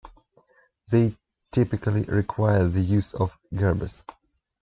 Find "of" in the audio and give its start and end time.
3.13-3.39